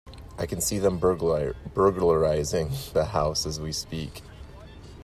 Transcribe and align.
I 0.35 0.47
can 0.47 0.61
see 0.61 0.79
them 0.79 0.97
burglarizing 0.97 2.71
the 2.91 3.05
house 3.11 3.45
as 3.45 3.59
we 3.59 3.71
speak!. 3.71 4.23